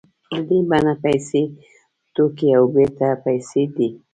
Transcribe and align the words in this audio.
د 0.29 0.33
دې 0.47 0.59
بڼه 0.69 0.93
پیسې 1.03 1.41
توکي 2.15 2.47
او 2.57 2.63
بېرته 2.73 3.07
پیسې 3.25 3.63
دي 3.75 3.89